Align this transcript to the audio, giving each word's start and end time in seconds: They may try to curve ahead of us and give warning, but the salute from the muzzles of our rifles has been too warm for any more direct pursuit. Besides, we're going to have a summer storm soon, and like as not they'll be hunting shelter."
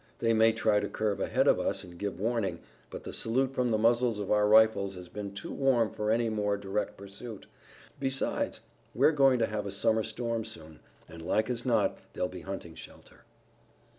They 0.17 0.33
may 0.33 0.51
try 0.51 0.79
to 0.79 0.89
curve 0.89 1.19
ahead 1.19 1.47
of 1.47 1.59
us 1.59 1.83
and 1.83 1.99
give 1.99 2.19
warning, 2.19 2.57
but 2.89 3.03
the 3.03 3.13
salute 3.13 3.53
from 3.53 3.69
the 3.69 3.77
muzzles 3.77 4.17
of 4.17 4.31
our 4.31 4.47
rifles 4.47 4.95
has 4.95 5.07
been 5.09 5.31
too 5.31 5.51
warm 5.51 5.91
for 5.91 6.09
any 6.09 6.27
more 6.27 6.57
direct 6.57 6.97
pursuit. 6.97 7.45
Besides, 7.99 8.61
we're 8.95 9.11
going 9.11 9.37
to 9.37 9.45
have 9.45 9.67
a 9.67 9.71
summer 9.71 10.01
storm 10.01 10.43
soon, 10.43 10.79
and 11.07 11.21
like 11.21 11.51
as 11.51 11.67
not 11.67 11.99
they'll 12.13 12.27
be 12.27 12.41
hunting 12.41 12.73
shelter." 12.73 13.25